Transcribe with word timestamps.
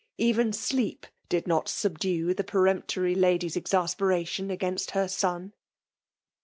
Even 0.17 0.49
deep 0.49 1.05
did 1.29 1.45
not 1.45 1.69
subdue 1.69 2.33
the 2.33 2.43
peremptory 2.43 3.15
lady^s 3.15 3.55
exasperation 3.55 4.49
against 4.49 4.89
her 4.97 5.07
son. 5.07 5.53